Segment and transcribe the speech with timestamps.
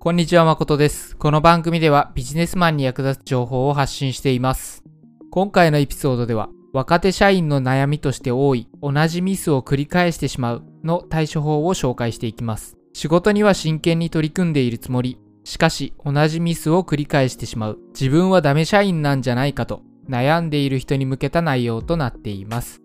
[0.00, 1.16] こんにちは、誠です。
[1.16, 4.84] この番組ではビジネスマンに役立つ情報を発信しています。
[5.32, 12.76] 今回のエピソードでは、若手社員の悩みとして多い同じミスを繰り返してしまうの対処法を紹介していきます。
[12.92, 15.18] 仕事には真剣に取り組んでいるつもり。
[15.42, 17.80] しかし、同じミスを繰り返してしまう。
[17.88, 22.80] 自分はダメ社員なんじゃないかと悩んでいる人に向けた内容となっています。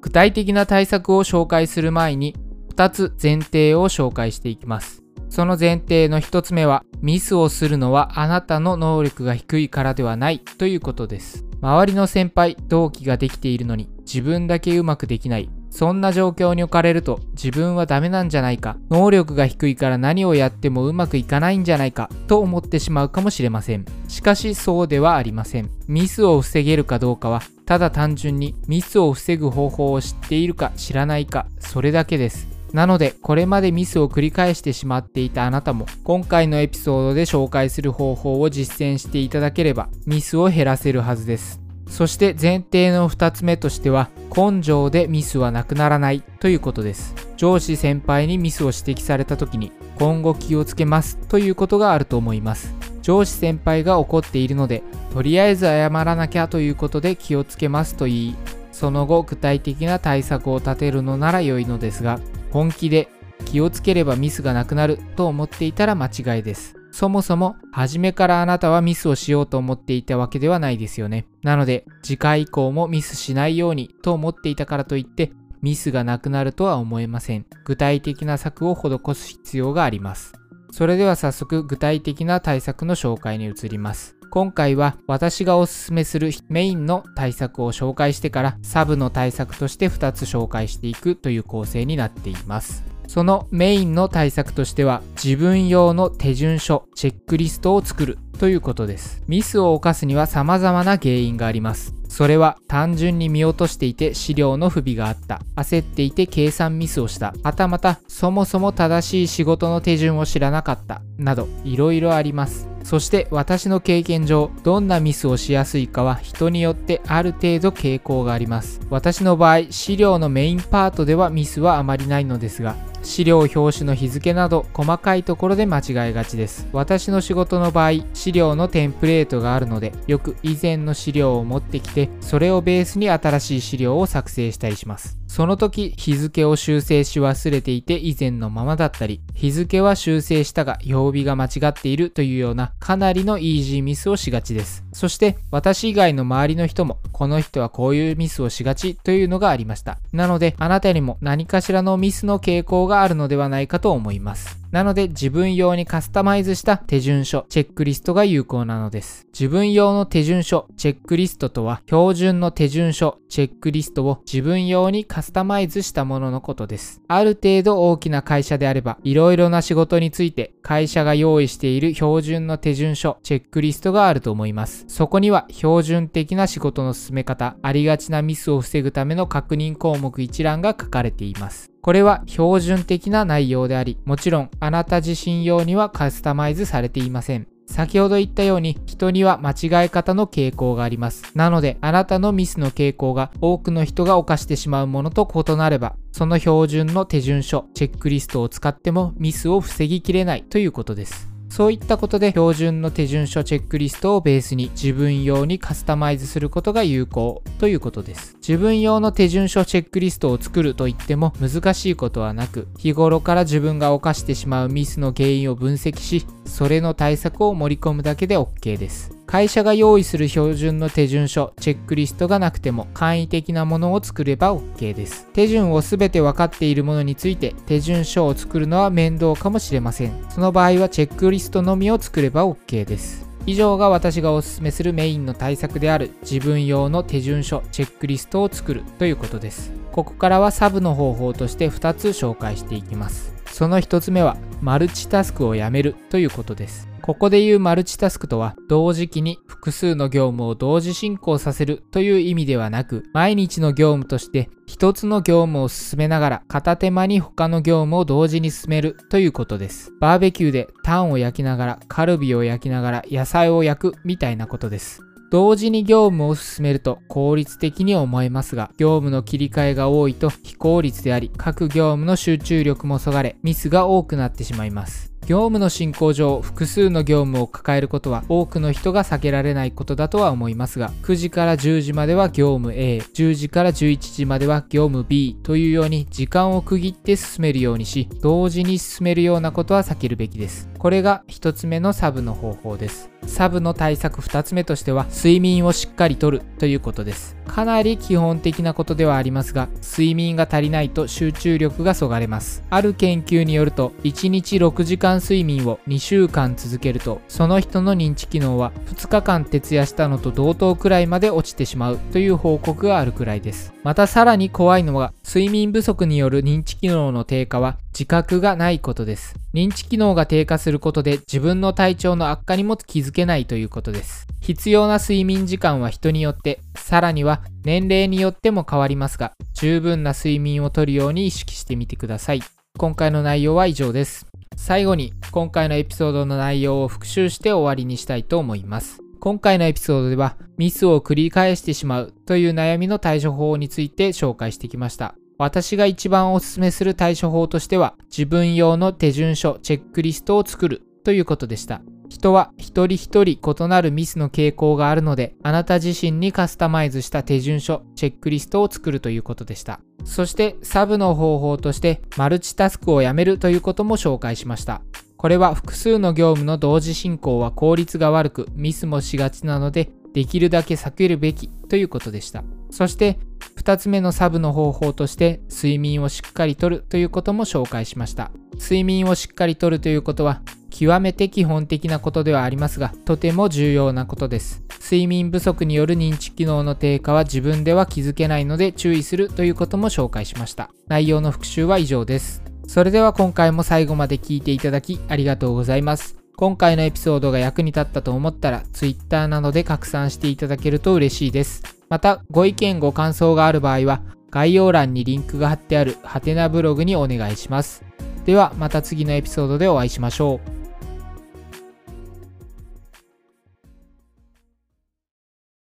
[0.00, 2.34] 具体的な対策を紹介する前に、
[2.74, 5.03] 2つ前提を紹介していきます。
[5.34, 11.44] その前提の1つ目は、ミスをするのはあなたの能力が低いからではないということです。
[11.60, 15.50] 周りの先輩、同期ができているのに自分だけうまくできない。
[15.70, 23.84] そんな状況に置かれると自分はダメなんじゃないか、能力が低いから何をやってもうまくいかないんじゃないかと思ってしまうかもしれません。
[24.06, 25.68] しかしそうではありません。
[25.88, 32.53] ミスを防げるかどうかは、ただ単純にミスを防ぐ方法を知っているか知らないか、それだけです。
[32.74, 41.60] なので、これまでミスを繰り返してしまっていたあなたも、今回のエピソードで紹介する方法を実践していただければ、ミスを減らせるはずです。
[41.88, 47.14] そして前提の2つ目としては、根性でミスはなくならないということです。
[47.36, 52.74] 上司先輩にミスを指摘された時に、今後気をつけますということがあると思います。
[53.02, 58.36] 上司先輩が怒っているので、とりあえず謝らなきゃということで気をつけますと言い、
[58.72, 62.18] その後具体的な対策を立てるのなら良いのですが、
[62.54, 63.08] 本気で
[63.46, 66.76] 気をつければミスがなくなると思っていたら間違いです。
[66.92, 71.26] そもそも初めからあなたはミスをしようと思っていたわけではないですよね。
[71.42, 77.44] なので次回以降もミスしないようにと思っていたからといってミスがなくなるとは思えません。
[77.64, 80.34] 具体的な策を施す必要があります。
[80.70, 84.13] それでは早速具体的な対策の紹介に移ります。
[84.34, 92.82] 今回は私がおすすめするメインの対策を紹介してからサブの対策として2つ紹介していくという構成になっています。
[93.06, 99.22] そのメインの対策としては自分用の手順書、チェックリストを作るということです。
[99.28, 101.94] ミスを犯すには様々な原因があります。
[102.08, 105.42] それは単純に見落としていて資料の不備があった。
[105.54, 107.34] 焦っていて計算ミスをした。
[107.44, 111.02] はたまたそもそも正しい仕事の手順を知らなかった。
[111.18, 112.73] などいろいろあります。
[112.84, 118.80] そして私の経験上、どんなミスをしやすいかは人によってある程度傾向があります。
[118.90, 126.68] 私の場合、資料のメインパートではミスはあまりないのですが、資料表紙の日付など細かいところで間違いがちです。
[126.72, 135.23] 私の仕事の場合、資料のテンプレートがあるので、よく以前の資料を持ってきて、それをベースに新しい資料を作成したりします。
[135.34, 144.84] その時、日付を修正し忘れていて以前のままだったり、日付は修正したが曜日が間違っているというようなかなりのイージーミスをしがちです。
[144.92, 149.98] そして、私以外の周りの人も、この人はこういうミスをしがちというのがありました。
[150.12, 154.63] なので、あなたにも何かしらのミスの傾向があるのではないかと思います。
[154.70, 159.26] なので自分用にカスタマイズした手順書、チェックリストが有効なのです。
[159.32, 167.02] 自分用の手順書、チェックリストとは標準の手順書、チェックリストを自分用にカスタマイズしたもののことです。
[167.08, 174.84] ある程度大きな会社であれば、いろいろな仕事について会社が用意している標準の手順書、チェックリストがあると思います。
[174.88, 181.73] そこには標準的な仕事の進め方、ありがちなミスを防ぐための確認項目一覧が書かれています。
[181.84, 187.46] これは標準的な内容であり、もちろんあなた自身用にはカスタマイズされていません。
[187.66, 191.30] 先ほど言ったように人には間違え方の傾向があります。
[191.34, 201.33] なのであなたのミスの傾向が多くの人が犯してしまうものと異なれば、その標準の手順書、チェックリストを使ってもミスを防ぎきれないということです。
[201.54, 208.36] そういったことで標準の手順書チェックリストをベースに自分用にカスタマイズすることが有効ということです。
[208.38, 219.12] 自分用の手順書チェックリストを作ると言っても難しいことはなく、日頃から自分が犯してしまうミスの原因を分析し、それの対策を盛り込むだけで OK です。
[219.34, 225.26] 会社が用意する標準の手順書、チェックリストがなくても簡易的なものを作れば OK です。
[225.32, 230.12] 手順をすべて分かっているものについて手順書を作るのは面倒かもしれません。
[230.30, 233.28] その場合はチェックリストのみを作れば OK です。
[233.44, 239.72] 以上が私がおすすめするメインの対策である自分用の手順書、チェックリストを作るということです。
[239.90, 243.34] ここからはサブの方法として2つ紹介していきます。
[243.54, 246.88] その1つ目はマルチタスクをやめるということです。
[247.00, 259.92] ここで言うマルチタスクとは同時期に複数の業務を同時進行させるという意味ではなく毎日の業務として一つの業務を進めながら片手間に他の業務を同時に進めるということです。
[260.00, 265.00] バーベキューでタンを焼きながらカルビを焼きながら野菜を焼くみたいなことです。
[265.30, 275.13] 同時に業務を進めると効率的に思えますが、業務の切り替えが多いと非効率であり、各業務の集中力もそがれ、ミスが多くなってしまいます。
[275.26, 290.68] 業務の進行上複数の業務を抱えることは多くの人が避けられないことだとは思いますが9時から10時までは業務 A10 時から11時までは業務 B というように時間を区切って進めるようにし同時に進めるようなことは避けるべきです。
[290.84, 293.08] これが1つ目のサブの方法です。
[293.26, 297.38] サブの対策2つ目としては睡眠をしっかりとるということです。
[297.46, 302.62] かなり基本的なことではありますが睡眠が足りないと集中力がそがれます。
[302.68, 313.72] ある研究によると1日6時間睡眠を2週間続けるとその人の認知機能は2日間徹夜したのと同等くらいまで落ちてしまうという報告があるくらいです。
[313.82, 319.34] またさらに怖いのは睡眠不足による認知機能の低下は自覚がないことです。
[319.52, 324.26] 認知機能が低下することで自分の体調の悪化にも気づけないということです。
[324.40, 332.42] 必要な睡眠時間は人によってさらには年齢によっても変わりますが十分な睡眠をとるように意識してみてください。
[332.76, 334.26] 今回の内容は以上です。
[334.56, 339.00] 最後に今回のエピソードの内容を復習して終わりにしたいと思います。
[339.20, 345.14] 今回のエピソードではミスを繰り返してしまうという悩みの対処法について紹介してきました。
[345.38, 351.82] 私が一番おすすめする対処法としては自分用の手順書チェックリストを作るということでした。
[352.08, 359.80] 人は一人一人異なるミスの傾向があるのであなた自身にカスタマイズした手順書チェックリストを作るということでした。
[360.04, 364.82] そしてサブの方法としてマルチタスクをやめるということも紹介しました。
[365.16, 372.44] これは複数の業務の同時進行は効率が悪くミスもしがちなのでできるだけ避けるべきということでした。
[372.70, 373.18] そして
[373.56, 378.30] 2つ目のサブの方法として睡眠をしっかりとるということも紹介しました。
[378.60, 380.42] 睡眠をしっかりとるということは
[380.76, 392.42] 極めて基本的なことではありますがとても重要なことです睡眠不足による認知機能の低下は自分では気づけないので注意するということも紹介しました内容の復習は以上です。
[392.66, 396.16] それでは今回も最後まで聞いていただきありがとうございます。
[396.36, 401.62] 今回のエピソードが役に立ったと思ったら Twitter などで拡散していただけると嬉しいです。
[401.88, 407.84] またご意見ご感想がある場合は概要欄にリンクが貼ってあるハテナブログにお願いします。
[408.24, 410.63] ではまた次のエピソードでお会いしましょう。